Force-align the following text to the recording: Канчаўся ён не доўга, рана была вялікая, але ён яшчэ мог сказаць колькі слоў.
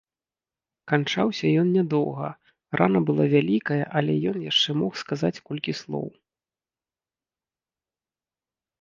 Канчаўся 0.91 1.51
ён 1.63 1.67
не 1.77 1.83
доўга, 1.93 2.27
рана 2.81 2.99
была 3.11 3.25
вялікая, 3.35 3.79
але 4.01 4.13
ён 4.33 4.37
яшчэ 4.51 4.69
мог 4.83 4.91
сказаць 5.05 5.35
колькі 5.47 5.71
слоў. 5.85 6.13